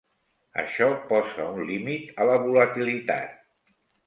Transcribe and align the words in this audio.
Això 0.61 0.87
posa 1.11 1.45
un 1.49 1.61
límit 1.73 2.09
a 2.23 2.27
la 2.31 2.39
volatilitat. 2.47 3.39